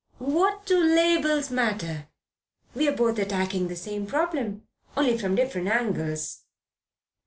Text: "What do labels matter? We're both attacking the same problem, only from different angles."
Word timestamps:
"What 0.17 0.65
do 0.65 0.79
labels 0.83 1.51
matter? 1.51 2.07
We're 2.73 2.95
both 2.97 3.19
attacking 3.19 3.67
the 3.67 3.75
same 3.75 4.07
problem, 4.07 4.63
only 4.97 5.15
from 5.15 5.35
different 5.35 5.67
angles." 5.67 6.41